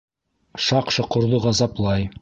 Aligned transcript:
Шаҡ-Шоҡорҙо 0.69 1.43
ғазаплай. 1.47 2.13